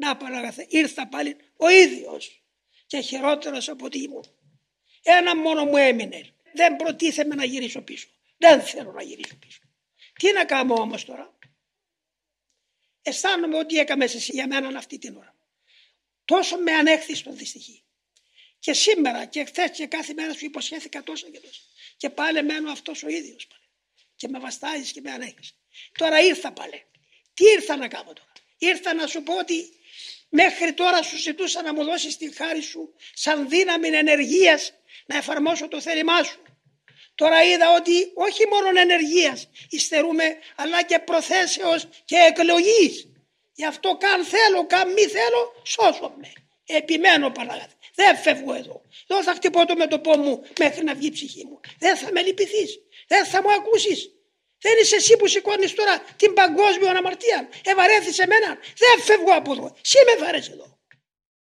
[0.00, 2.42] Να παραγαθε, ήρθα πάλι ο ίδιος
[2.86, 4.24] και χειρότερος από τι ήμουν.
[5.02, 6.34] Ένα μόνο μου έμεινε.
[6.54, 8.08] Δεν προτίθεμαι να γυρίσω πίσω.
[8.36, 9.60] Δεν θέλω να γυρίσω πίσω.
[10.18, 11.38] Τι να κάνω όμως τώρα;
[13.02, 15.36] Αισθάνομαι ότι έκαμε εσύ για μένα αυτή την ώρα.
[16.24, 17.82] Τόσο με ανέχθη στο δυστυχή.
[18.58, 21.60] Και σήμερα και χθες και κάθε μέρα σου υποσχέθηκα τόσα και τόσα.
[21.96, 23.62] Και πάλι μένω αυτός ο ίδιος πάλι.
[24.16, 25.58] Και με βαστάζεις και με ανέχεις.
[25.98, 26.84] Τώρα ήρθα πάλι.
[27.34, 29.77] Τι ήρθα να κάνω τώρα; Ήρθα να σου πω ότι
[30.28, 34.72] μέχρι τώρα σου ζητούσα να μου δώσεις τη χάρη σου σαν δύναμη ενεργείας
[35.06, 36.42] να εφαρμόσω το θέλημά σου.
[37.14, 43.08] Τώρα είδα ότι όχι μόνο ενεργείας υστερούμε αλλά και προθέσεως και εκλογής.
[43.54, 46.32] Γι' αυτό καν θέλω, καν μη θέλω, σώσομαι.
[46.66, 47.74] Επιμένω Παναγάτη.
[47.94, 48.82] Δεν φεύγω εδώ.
[49.06, 51.60] Δεν θα χτυπώ το μέτωπό μου μέχρι να βγει η ψυχή μου.
[51.78, 52.78] Δεν θα με λυπηθείς.
[53.06, 54.10] Δεν θα μου ακούσεις.
[54.60, 57.48] Δεν είσαι εσύ που σηκώνεις τώρα την παγκόσμια αμαρτία.
[57.64, 58.58] Ευαρέθησε εμένα.
[58.76, 59.76] Δεν φεύγω από εδώ.
[59.84, 60.77] Εσύ με βαρέσει εδώ.